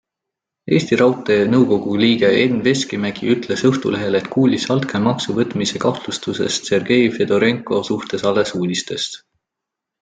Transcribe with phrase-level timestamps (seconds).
[0.75, 7.85] Eesti Raudtee nõukogu liige Enn Veskimägi ütles Õhtulehele, et kuulis altkäemaksu võtmise kahtlustustest Sergei Fedorenko
[7.93, 9.25] suhtes alles uudistest.